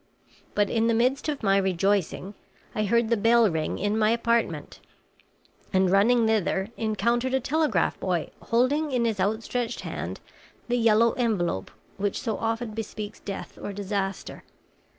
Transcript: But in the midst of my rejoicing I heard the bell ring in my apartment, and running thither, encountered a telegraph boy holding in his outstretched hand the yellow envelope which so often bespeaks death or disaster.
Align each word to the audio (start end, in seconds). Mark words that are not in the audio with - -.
But 0.55 0.71
in 0.71 0.87
the 0.87 0.95
midst 0.95 1.29
of 1.29 1.43
my 1.43 1.57
rejoicing 1.57 2.33
I 2.73 2.85
heard 2.85 3.09
the 3.11 3.15
bell 3.15 3.47
ring 3.51 3.77
in 3.77 3.95
my 3.99 4.09
apartment, 4.09 4.79
and 5.71 5.91
running 5.91 6.25
thither, 6.25 6.69
encountered 6.75 7.35
a 7.35 7.39
telegraph 7.39 7.99
boy 7.99 8.31
holding 8.41 8.91
in 8.91 9.05
his 9.05 9.19
outstretched 9.19 9.81
hand 9.81 10.19
the 10.67 10.77
yellow 10.77 11.11
envelope 11.19 11.69
which 11.97 12.19
so 12.19 12.39
often 12.39 12.71
bespeaks 12.71 13.19
death 13.19 13.59
or 13.61 13.73
disaster. 13.73 14.41